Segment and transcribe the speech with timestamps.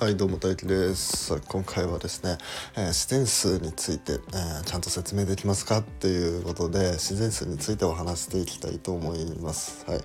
[0.00, 1.36] はいどうも大輝です。
[1.48, 2.38] 今回はですね、
[2.76, 9.84] えー、自然数について、えー、ちゃんと説明できますかっていうことで自然数についてお話していきたいと思います。
[9.90, 10.00] はい。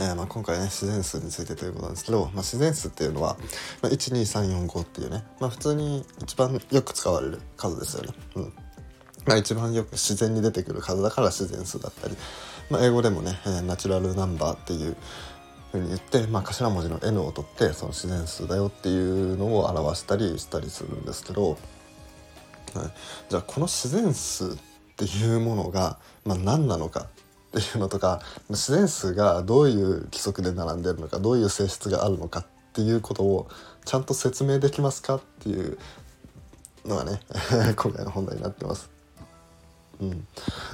[0.00, 3.38] えー、まあ、今回ね自然数についてということなんですけど、まあ、自然数っていうのは、
[3.80, 8.12] まあ、12345っていうね、まあ、普通に一番よく使われる数ですよね。
[8.34, 8.52] うん。
[9.24, 12.18] まあ、一番よく自然に出てくる数だから自然数だったり、
[12.68, 14.94] まあ、英語でもね、え、ナチュラルナンバーっていう
[15.70, 21.58] ふうに言って、まあ、頭文字の N を取ってその自然数だよっていうのを表したりしたりするんですけど、はい、
[23.28, 24.56] じゃあこの自然数っ
[24.96, 27.06] ていうものが、まあ、何なのか
[27.48, 33.48] っていうのとか自然数がどういう規則で並んでるのかどういう性質があるのかっていうことを
[33.84, 35.78] ちゃんと説明できますかっていう
[36.84, 37.20] のがね
[37.76, 38.90] 今回の本題になってます。
[40.00, 40.26] うん、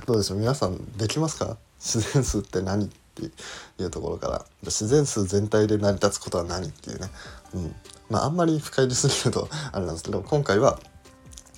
[0.06, 0.38] どうでしょう？
[0.38, 1.56] 皆さんできますか？
[1.78, 2.90] 自然数って何？
[3.22, 3.30] っ
[3.76, 7.08] ていうところから自然数全体で成り立つことは何っていうね、
[7.54, 7.74] うん。
[8.10, 10.78] まあ、あんまり深入りすぎるとあれなんですけど今回は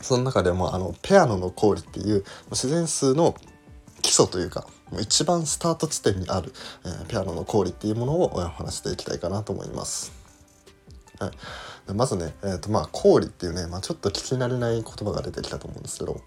[0.01, 3.35] その中でもあのペアノの公理っていう自然数の
[4.03, 4.67] 基礎というか
[5.01, 6.53] 一番スタート地点にある、
[6.85, 10.13] えー、ペアノの公理っていうものをお話していきたいかなと思います。
[11.19, 16.21] はい、まずね、えーとまあ、公理っていうね、まあ、ちょっと聞き慣れない言葉が出てきたと思うんですけど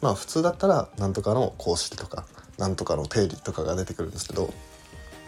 [0.00, 2.26] まあ普通だったら何とかの公式とか
[2.58, 4.52] 何とかの定理とかが出てくるんですけど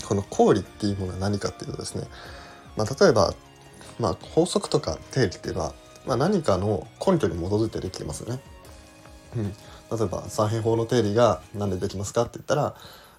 [0.04, 2.06] この公理っていうものは何かっていうとですね、
[2.76, 3.34] まあ、例えば、
[3.98, 5.74] まあ、法則とか定理っていうのは、
[6.06, 8.40] まあ、何かの根拠に基づいてできてますよね。
[9.36, 9.52] うん、
[9.98, 12.74] 例えば三平方の定理が何でできますかって言ったら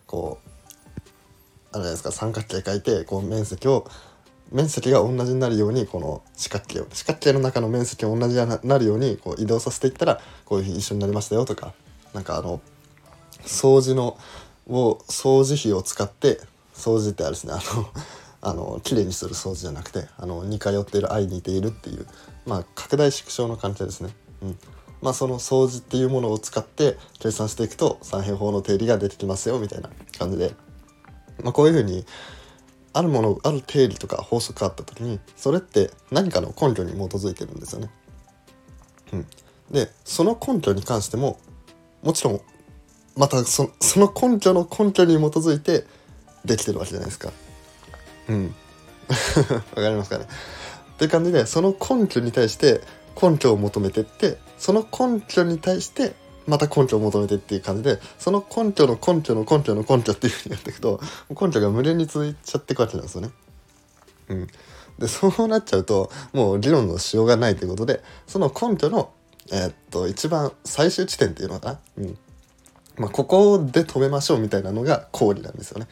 [0.08, 0.50] こう
[1.72, 2.11] あれじゃないですか。
[2.11, 3.88] 三角形書いてこう面積を
[4.52, 6.88] 面積が同じになるようにこの四角形を。
[6.94, 11.73] 四角形の中の面積が同じになるようにこう移動させていったらこういうふうに一緒になりましたよとか
[12.13, 12.61] なんかあの
[13.41, 14.17] 掃除の
[14.67, 16.39] を掃除費を使って
[16.76, 17.90] 掃除ってあるですねあの
[18.42, 22.06] あの綺麗にする掃除じゃなくてあの似通っている愛似ているっていう
[22.45, 24.16] まあ拡大縮小の関係ですね。
[24.41, 24.59] うん
[25.02, 30.56] まあ、その掃除っていうものを使って計算していくと三平方の定理が出てきますよみたいな感じで、
[31.44, 32.06] まあ、こういうふうに
[32.94, 37.90] あるものある定理とか法則があった時にそれって何かの根拠に基づいてるんですよね。
[39.13, 39.28] うん、
[39.69, 41.40] でその根拠に関しても
[42.02, 42.42] もちろん
[43.18, 45.86] またそその根拠の根拠に基づいて
[46.45, 47.31] できてるわけじゃないですか。
[48.29, 48.56] うん。
[49.75, 50.28] わかりますかね。
[50.95, 52.81] っていう感じでその根拠に対して
[53.22, 56.16] 根拠を求めてってその根拠に対して
[56.47, 63.31] また根拠を求めてっていう感じでその根拠の根拠の根拠の根拠っていうふうにやっていくと根拠が無限に続いちゃっていくわけなんですよね。
[64.29, 64.47] うん、
[65.00, 69.12] でそうなっちゃうともう理論のしようがないということでその根拠の
[69.51, 72.17] えー、っと一番最終地点っていうのかな、うん
[72.97, 75.88] まあ、ここで止めましょうみたいなのが公理なんですよね。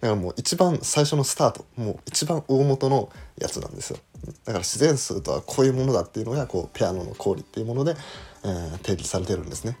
[0.00, 3.98] だからもう一番最初のスタートもう一番大元のやつなんですよ。
[4.44, 7.96] だから自然数とはこういうものだっていうのがこうピアノの公理っていうもので、
[8.44, 9.78] えー、定義されてるんですね。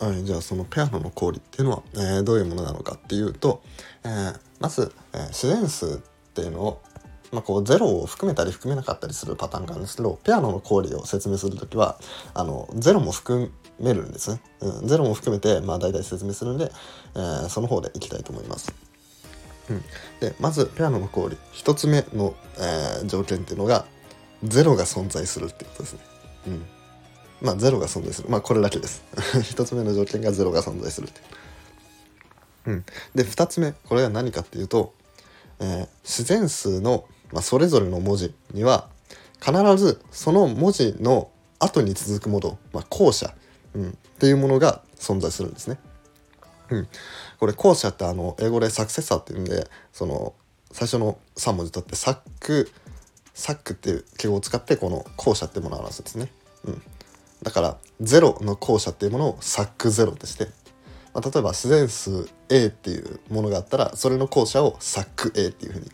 [0.00, 3.62] はい、じゃあそのペアノの公理っていうのは、えー、どういうものなのかっていうと、
[4.02, 5.98] えー、まず、えー、自然数っ
[6.32, 6.82] ていうのを、
[7.32, 11.98] まあ、こうゼロを含めたり含めなかったりするパターンがあるんですけどペアノの公理を説明する時は
[12.34, 16.70] あのゼロも含めるんですね、うん、ゼロも含めて、まあ、大体説明するんで、
[17.14, 18.72] えー、その方でいきたいと思います。
[19.70, 19.82] うん、
[20.18, 23.86] でまずペアノの氷1つ目の、えー、条件っていうのが
[24.42, 26.00] ゼロが存在するっていうことですね。
[26.48, 26.66] うん、
[27.40, 28.28] まあゼロが存在する。
[28.28, 29.02] まあこれだけです。
[29.14, 31.20] 1つ目の条件がゼロが存在するって
[32.66, 32.72] う。
[32.72, 34.92] ん、で2つ目これは何かっていうと、
[35.60, 38.88] えー、自然数の、まあ、それぞれの文字には
[39.40, 43.34] 必ずその文字の後に続くもの、まあ、後者
[43.74, 45.78] うん、っていうものが存在するんですね。
[46.70, 46.88] うん、
[47.38, 50.34] これ後者ってあの英語でサクセッサーっていうんでその
[50.70, 52.70] 最初の3文字取ってサック
[53.34, 56.28] サックっていう記号を使ってこの後者っていうものを表すんですね。
[56.64, 56.82] うん、
[57.42, 60.46] だから0の後者っていうものをサック0として、
[61.12, 65.90] まあ、例えば自然数 A っていうものがあったらそれの後者をサック A っていうふうに、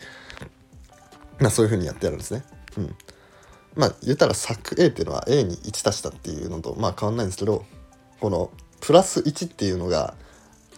[1.39, 2.45] まあ、そういうふうにやってやるんですね。
[2.79, 2.95] うん
[3.77, 7.65] まあ言ったらサック A っていうのは A に1足したっていうのとまあ変わんないんですけど
[8.21, 8.51] この
[8.81, 10.15] プラス1っていうのが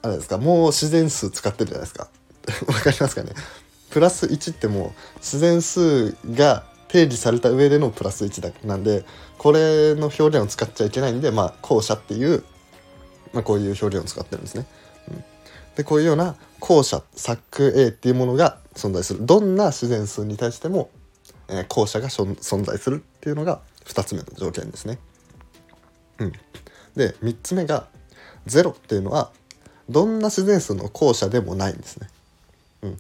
[0.03, 2.09] あれですかもう自然数使ってるじゃないですか
[2.67, 3.33] わかりますかね？
[3.91, 9.05] プラス1ってもう自然数が定義された上でのプラス1だなんで
[9.39, 12.43] これの表現を使っちゃいけないんでまあ後者っていう、
[13.33, 14.67] まあ、こういう表現を使ってるんですね。
[15.79, 20.91] でこういうような後者サック A っていうものが存在するどんな自然数に対しても
[21.49, 24.99] えー、後者が存在するっていうのが2つ目の条件ですね。
[26.19, 26.33] うん、
[26.95, 27.89] で3つ目が
[28.47, 29.31] 0っていうのは
[29.89, 32.09] どんな自然数の後者でもないんですね。
[32.83, 32.95] うん、っ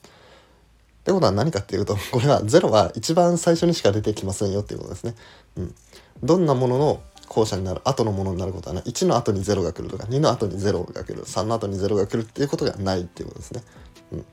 [1.04, 5.14] てことは何かっていうとこれは0は一番最初にしか出てきませんよっていうことですね。
[5.56, 5.74] うん、
[6.22, 13.62] どんなものの後者になる後のものになることはない1の後に0が来るとか2の後に0が来る3の後に0が来るっていうことがないっていうことですね。
[14.12, 14.24] うん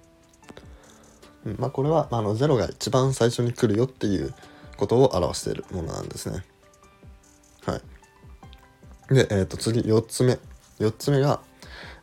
[1.46, 4.34] うんまあ、これは、まあ、の0が一番最初に来るよっていう
[4.78, 6.44] ことを表しているものなんですね。
[7.66, 7.82] は
[9.10, 9.14] い。
[9.14, 10.40] で、えー、と次4つ目。
[10.80, 11.40] 4つ目が、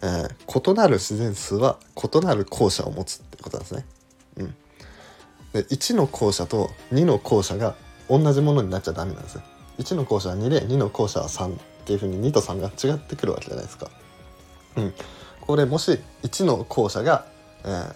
[0.00, 3.86] えー、異なる自然数は異なる後者を持つっていうことなんですね。
[4.38, 4.54] うん。
[5.52, 7.74] で1の後者と2の後者が
[8.08, 9.44] 同じものになっちゃダメなんですね。
[9.78, 13.90] 1の校舎は2で2の校舎は3っていうふうに2と3が違ってくるわけじゃないですか。
[14.76, 14.94] うん、
[15.40, 17.26] これもし1の校舎が、
[17.64, 17.94] えー、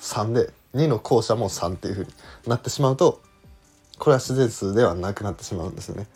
[0.00, 2.10] 3で2の校舎も3っていうふうに
[2.46, 3.22] なってしまうと
[3.98, 6.06] これは自然数ではなくなってしまうんですよね。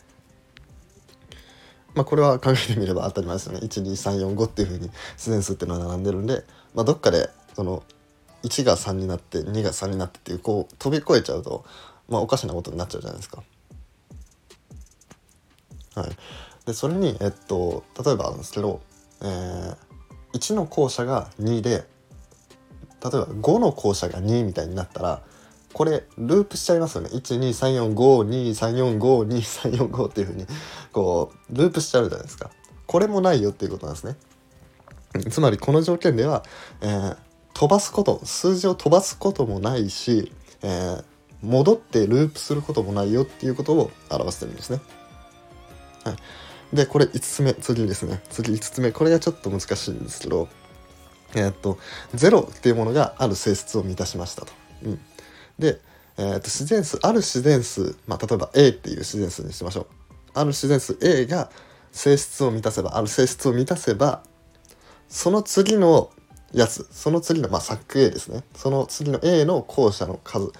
[1.93, 3.59] まあこれは考えてみれば当たり前ですよね。
[3.59, 6.43] 12345っていうふうに自然数っていうのは並んでるんで、
[6.73, 7.83] まあ、どっかでその
[8.43, 11.65] 1が3になって2が3になってっていうこう飛び越えちゃうと、
[12.07, 13.43] まあ、おかしなことになっちゃうじゃないですか。
[15.95, 16.09] はい、
[16.65, 18.81] でそれに、えっと、例えばなんですけど、
[19.21, 19.75] えー、
[20.33, 21.83] 1の校舎が2で例え
[23.03, 25.21] ば5の校舎が2みたいになったら
[25.73, 27.09] これループしちゃいますよね。
[27.09, 30.45] 1234523452345っていうふうに
[30.91, 32.51] こうループしちゃうじゃないですか。
[32.85, 34.17] これもないよっていうことなんですね。
[35.29, 36.43] つまりこの条件では、
[36.81, 37.17] えー、
[37.53, 41.03] 飛ばすこと数字を飛ばすこともないし、えー、
[41.41, 44.79] 戻ってループすることもないよっていうことを表してるんですね。
[46.03, 46.13] は
[46.73, 48.21] い、でこれ5つ目次ですね。
[48.29, 48.91] 次5つ目。
[48.91, 50.47] これがちょっと難しいんですけど
[51.35, 51.77] えー、っと
[52.15, 54.53] 0っていうものがある性質を満たしましたと。
[54.83, 54.99] うん、
[55.59, 55.79] で、
[56.17, 59.87] えー、っと自然数ある自然数、まあ、例えば A っていう自然数にしましょう。
[60.33, 61.49] ある自然数 A が
[61.91, 64.23] 性質を満たせばある性質を満たせば
[65.09, 66.09] その次の
[66.53, 68.43] やつその次のまあク A ですね。
[68.55, 70.51] その次の A の校舎の数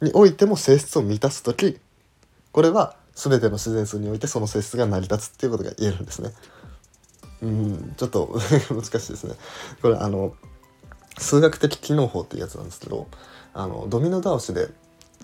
[0.00, 1.78] においても性質を満たす時
[2.52, 6.30] これは全ての自然数においてその性質が成り立つっていうことが言えるんですね。
[7.42, 8.38] うんちょっと
[8.70, 9.34] 難しいですね。
[9.80, 10.34] これあの
[11.18, 13.08] 数学的機能法っていうやつなんですけど
[13.52, 14.70] あのドミノ倒しで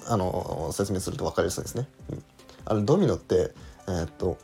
[0.06, 1.88] あの説明すると分かりやすいですね。
[2.10, 2.24] うん、
[2.64, 3.54] あれドミノって
[3.86, 4.36] えー、っと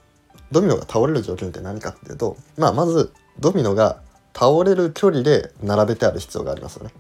[0.52, 4.00] ドミノが倒れる条件って何かっていうと、まあ、まずドミノが
[4.34, 6.94] 倒れる距離で並べてある必要がありますよね。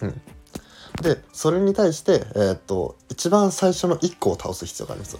[0.00, 0.20] うん、
[1.02, 5.18] でそれに対して、えー、っと一番最初の1個を倒す必要があります、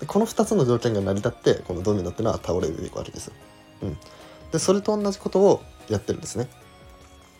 [0.00, 3.32] うん、この2つの条件が成り立ってこのドミノっていうのは倒れていくわけです、
[3.82, 3.96] うん、
[4.52, 6.48] でそれと同じことをやってるんですね、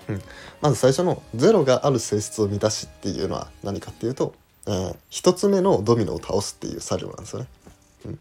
[0.09, 0.23] うん、
[0.61, 4.35] まず最初の0がある性質を満たしっていうのは何かっていうと、
[4.67, 7.49] えー、1つ目のドミノを倒すっていう作業なんですよね、
[8.07, 8.19] うん、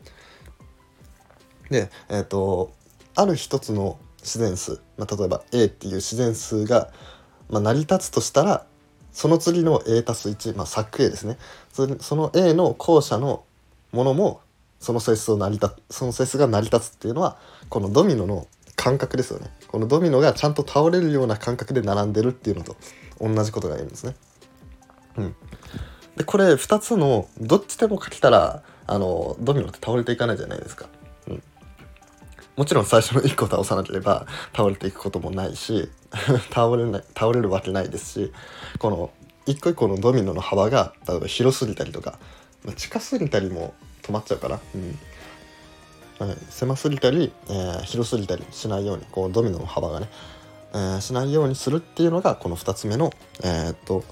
[1.72, 2.72] でえっ、と
[3.16, 6.92] ある一つの自然数、まあ、例えば A っていう自然数が、
[7.50, 8.66] まあ、成り立つとしたら
[9.12, 11.38] その次の A たす1、まあ、作 A ですね
[11.72, 13.44] その A の後者の
[13.92, 14.42] ものも
[14.80, 17.38] その性質を成り立つその性質が成り立つっていうのは
[17.70, 22.76] このドミノの感覚ですよねこのドミノがちゃんと倒れるような感覚で並んでるっていうのと
[23.20, 24.16] 同じことが言えるんですね。
[25.18, 25.36] うん、
[26.16, 30.88] でこれ2つのどっちでも書けたらあのドミノって倒れていかないじゃないですか。
[32.56, 35.90] もちろん最初の1個倒さなければ倒れていくこともないし
[36.52, 38.34] 倒れない倒れるわけないですし
[38.80, 39.12] この
[39.46, 42.20] 一個一個のドミノの幅が例えば広すぎたりとか、
[42.76, 43.74] 近すぎたりも
[44.04, 45.00] 止まっちゃうかな、うん。
[46.20, 50.10] はい、狭すぎたり、えー、広すぎたりしないようにこうドミノの幅がね、
[50.74, 53.12] えー、しないようにするっていうのがこの2つ目の
[53.42, 54.04] えー、っと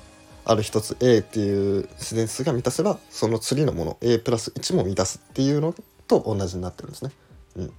[0.46, 5.76] ある一つ A っていう自然数が満たせばその次のもの A プラス1も満たすっていうの
[6.08, 7.12] と同じになってるんですね。
[7.58, 7.74] うん。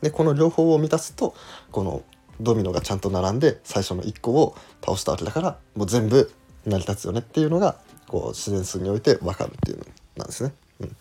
[0.00, 1.34] でこの両方を満たすと
[1.72, 2.02] この
[2.40, 6.30] ドミノがちゃんと並んで最初の1個を倒したわけだからもう全部
[6.66, 7.76] 成り立つよねっていうのが
[8.08, 9.84] こう自然数において分かるっていうの
[10.16, 10.52] なんですね。
[10.80, 10.96] うん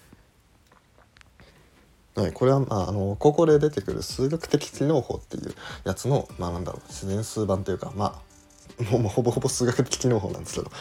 [2.15, 8.21] はい、これは、まあ、あの高校で出てくる数学的機能法っていうやつの、まあ、なんだろう自然数版というかま
[8.79, 10.71] あ もうほぼほぼ数学的機能法なんですけど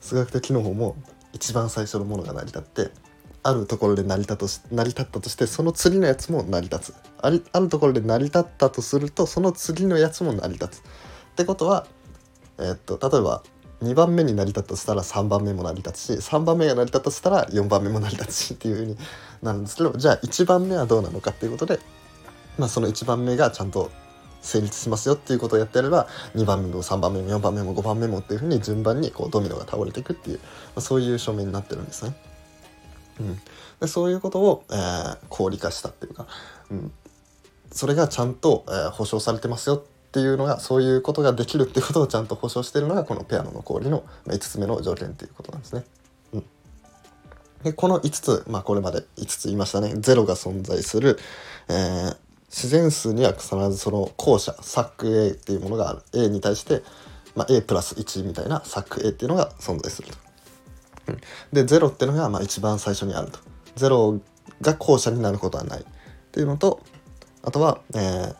[0.00, 0.96] 数学的機能法も
[1.32, 2.90] 一番最初のものが成り立って
[3.42, 10.82] あるところで成り立とし成り立ったとしてその次のやつも成り立つありあるところで成り立ったとするとその次のやつも成り立つっ
[11.36, 11.86] てことは、
[12.58, 13.42] えー、っと例えば
[13.82, 18.98] 2番目に成り立ったとしたら3番目も成り立つし3番目が成り立ったとしたら4番目も成り立つしっていう風に
[19.42, 21.80] なるんですけどじゃあ1番目はどうなのかっていうことで、
[22.58, 23.90] まあ、その1番目がちゃんと
[24.42, 30.44] 成立しますよっていうことをやってやれば2番目も3番目も4番目も5番目もっていうふうに順番にこうドミノが倒れていくっていう、ま
[30.76, 32.14] あ、そういう証明になってるんですね。
[33.20, 33.40] うん、
[33.80, 36.26] でそういうことを、えー、合理化したっていうか、
[36.70, 36.92] うん、
[37.70, 45.84] それがちゃんと、えー、保証されてますよっていうのがそういうことができるっていうことをちゃんと保証してるのがこのペアノの氷の5つ目の条件っていうことなんですね。
[46.32, 46.44] うん、
[47.62, 49.92] でこの5つ、まあ、これまで5つ言いましたね。
[49.94, 51.18] 0が存在する、
[51.68, 52.16] えー、
[52.48, 54.52] 自然数には必ずその後者
[54.96, 56.02] ク A っていうものがある。
[56.12, 56.82] A に対して、
[57.36, 60.29] まあ、A プラス1みたいなク A っていうのが存在すると。
[61.10, 61.20] うん、
[61.52, 63.38] で0っていうのがまあ一番最初にあると。
[63.76, 64.20] 0
[64.60, 65.84] が後者になることはないっ
[66.32, 66.80] ていうのと
[67.42, 68.36] あとは、えー、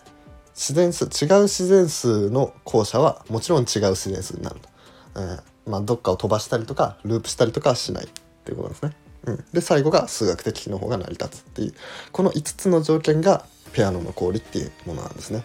[0.55, 4.69] 自然数違う自然数の後者はもちろん違う自然数になると。
[5.17, 8.09] えーまあ、どっかを飛ばしたりとかループしたりとかはしないっ
[8.45, 8.97] ていうことですね。
[9.25, 11.75] うん、で最後が数学的の方が成り立つっていう
[12.11, 15.45] この5つの条件がペアノの氷っていうものなんですね。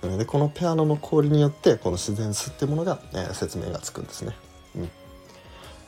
[0.00, 4.32] でこのペアノの氷によってこの自然数っていうものが、えー、説明がつくんですね。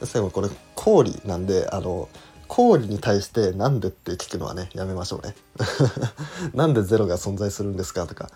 [0.05, 2.09] 最後これ氷なんであの
[2.49, 5.37] 氷に対してなんでって聞くのはねやめましょうね。
[6.53, 8.29] なんでゼロが存在するんですかとか。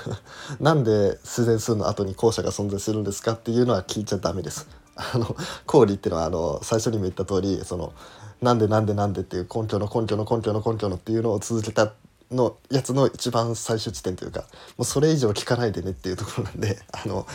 [0.60, 4.66] なんで自然数の後に後者が存在するんですかっていうのは聞いちゃダメです。
[4.96, 5.36] あの
[5.66, 7.92] 氷っていうのはあの最初にも言った通りその
[8.40, 11.92] なんでなんでなんでっていう根拠の根拠の根拠の根拠のっていうのを続けた
[12.30, 14.42] のやつの一番最終地点というか
[14.78, 17.26] もうそれ以上聞かないでねっていうところなんであの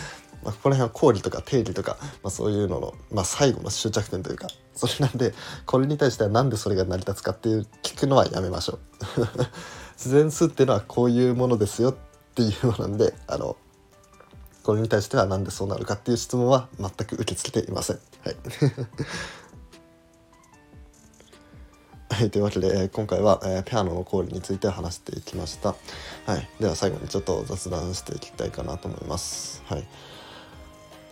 [0.46, 5.34] まあ、ここら辺は公理とか定理とか、まあ、そういうのの、まあ、最後の終着点というか それなんで
[5.66, 8.80] これに対しては何でそれが成り立つかっていう聞くのはやめましょう
[9.98, 11.96] 自然数っていうのはこういうものですよっ
[12.36, 13.58] ていうのなんであの
[14.64, 18.00] これに対しては何でそうなるかっていう質問は全く受け付けていません。
[18.24, 18.36] はい
[22.10, 25.76] はい、というわけで、えー、今回は、えー、ピアノのコールについて話していきました。
[26.26, 29.62] はい、では最後にちょっと雑談していきたいかなと思います。
[29.66, 29.86] はい。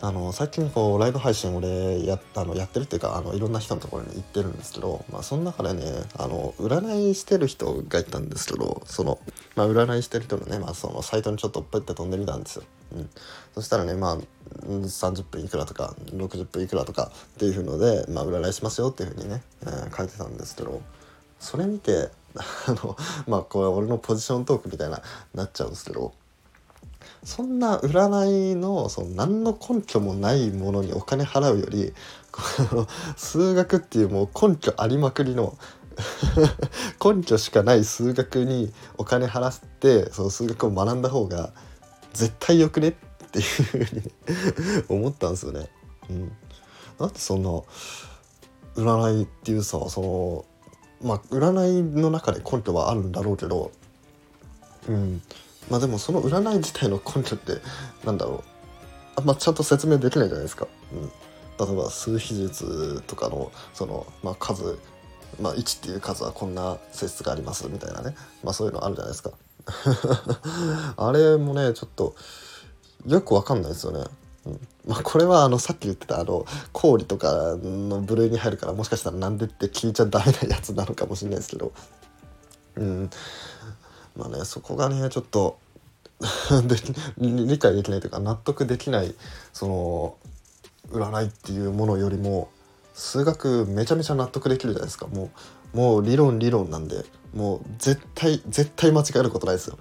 [0.04, 5.82] あの最近こうライブ配信俺やあのやってるっていうかあのいろんな人のところに行ってるんですけど、まあ、その中でね
[6.20, 9.18] あの占いしてる人がいたんですけどその、
[9.56, 12.64] まあ、占いしてる人のね、まあ、そのサイトにちょっとプって飛んでみたんですよ。
[12.98, 13.10] うん、
[13.56, 14.18] そしたらねまあ
[14.68, 20.82] 30分いくらとか60分いくらとかっていうので、まあ、占いしますよっていうふうにね、えー、書いてたんですけど
[21.40, 25.02] それ見てあのまあこれ俺のポジショントークみたいな
[25.34, 26.14] なっちゃうんですけど
[27.24, 31.94] そんな占いのその何の根拠もないものにお金払うより
[32.32, 32.42] こ
[32.76, 35.58] の 数学っていうもう根拠ありまくりの
[37.04, 41.54] 根拠しかない数学にお金払ってその数学を学んだ方が
[42.14, 42.94] 絶対よくねっ
[43.32, 44.12] ていうふうに
[44.90, 45.70] 思ったんですよね。
[46.10, 46.32] うん、
[47.00, 47.50] だってそんな
[48.76, 50.46] 占いっていうさその
[51.02, 53.72] まあ占いの中で根拠はあるんだろうけど、
[54.90, 55.22] うん、
[55.70, 57.54] まあでもその占い自体の根拠って
[58.06, 58.54] なんだろう
[59.16, 60.68] あんまちゃんと説明できないじゃないですか。
[60.92, 64.80] うん、例えば数比術とかのその、まあ、数、
[65.40, 69.32] まあ、1っていう数はこんな性質がありますみたいなね、まあ、そういうのあるじゃないですか。
[70.98, 72.16] あれもねちょっと
[73.06, 74.04] よくわかんないですよね。
[74.46, 81.72] うんまあ、これはあのさっき言ってたあの氷とかの部類に入るからもしかしたらなんでって聞いちゃダメなやつなのかもしれないですけど、
[82.76, 83.10] うん、
[84.16, 85.58] まあねそこがねちょっと
[87.18, 89.14] 理解できないというか納得できない
[89.52, 90.16] その
[90.92, 92.50] 占いっていうものよりも
[92.94, 95.30] 数学めちゃめちゃ納得できるじゃないですかも
[95.74, 97.04] うもう理論理論なんで
[97.34, 99.78] もう絶対絶対間違えることないですよ。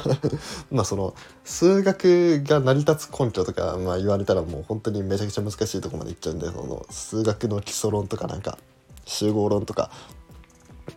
[0.70, 8.56] まあその数学が成り立つ根拠とか、まあ、言われたらもう本当にめちゃくちゃ難しいとこまでいっちゃうんでその数学の基礎論とかなんか
[9.04, 9.90] 集合論とか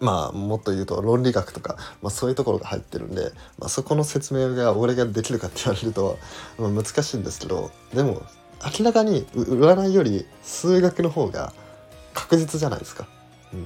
[0.02, 6.18] まあもっと言うと論理学とか、まあ、そういうところが入ってるんで、まあ、そこの説明が俺ができるかって言われると、
[6.58, 8.24] まあ、難しいんですけどでも
[8.78, 11.54] 明らかに占いより数学の方が
[12.14, 13.08] 確実じゃないですか。
[13.54, 13.66] うん、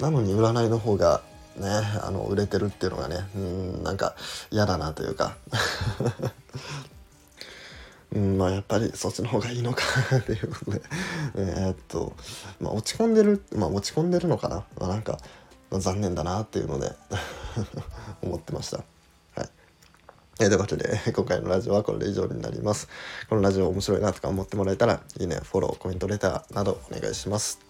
[0.00, 1.22] なのに占いの方が
[1.56, 1.68] ね
[2.02, 4.14] あの売れてるっていうのがねうんなんか
[4.50, 5.36] 嫌だなというか
[8.12, 9.82] うん、まあやっぱりそっちの方がいいのか
[10.16, 10.82] っていうことで
[11.36, 12.12] えっと、
[12.60, 15.18] まあ、落ち込んでるまあ落ち込んでるのかな、まあ、なんか、
[15.70, 16.92] ま、残念だなっていうので
[18.22, 18.78] 思ってました。
[19.36, 19.48] はい
[20.40, 22.88] えー、ということで 今回のラジオはこれで以上になります。
[23.28, 27.60] このラジオ面白いなとか思ってもらえたらいいねフォローコメントレターなどお願いします。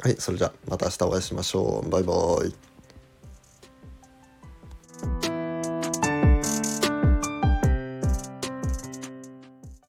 [0.00, 1.90] はいそれじゃあまた明日お会いしましょう。
[1.90, 2.69] バイバーイ。